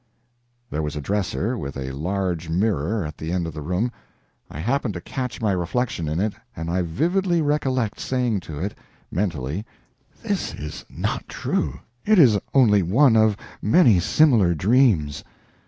There 0.71 0.81
was 0.81 0.95
a 0.95 0.99
dresser, 0.99 1.55
with 1.59 1.77
a 1.77 1.91
large 1.91 2.49
mirror, 2.49 3.05
at 3.05 3.19
the 3.19 3.31
end 3.31 3.45
of 3.45 3.53
the 3.53 3.61
room. 3.61 3.91
I 4.49 4.57
happened 4.59 4.95
to 4.95 5.01
catch 5.01 5.39
my 5.39 5.51
reflection 5.51 6.07
in 6.07 6.19
it, 6.19 6.33
and 6.55 6.71
I 6.71 6.81
vividly 6.81 7.39
recollect 7.39 7.99
saying 7.99 8.39
to 8.39 8.57
it, 8.57 8.75
mentally 9.11 9.63
"This 10.23 10.55
is 10.55 10.85
not 10.89 11.27
true; 11.27 11.81
it 12.03 12.17
is 12.17 12.39
only 12.51 12.81
one 12.81 13.15
of 13.15 13.37
many 13.61 13.99
similar 13.99 14.55
dreams." 14.55 15.23